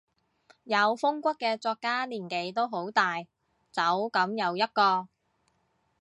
[0.63, 3.17] 有風骨嘅作家年紀都好大，
[3.71, 5.07] 走噉又一個